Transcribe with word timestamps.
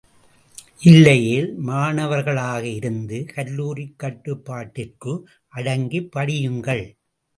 இல்லையேல் 0.81 1.49
மாணவர்களாக 1.59 2.63
இருந்து 2.69 3.17
கல்லூரிக் 3.35 3.95
கட்டுப்பாட்டிற்கு 3.97 5.13
அடங்கி 5.53 6.01
படியுங்கள். 6.17 6.85